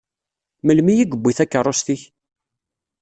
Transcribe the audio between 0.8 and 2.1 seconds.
i yewwi takeṛṛust-ik?